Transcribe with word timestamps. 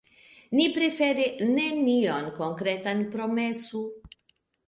Ni 0.59 0.63
prefere 0.75 1.25
nenion 1.49 2.25
konkretan 2.39 3.03
promesu. 3.17 3.83